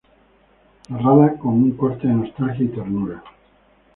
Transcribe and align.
Narrada 0.89 1.37
con 1.37 1.61
un 1.61 1.77
corte 1.77 2.07
de 2.07 2.15
nostalgia 2.15 2.65
y 2.65 2.69
ternura. 2.69 3.23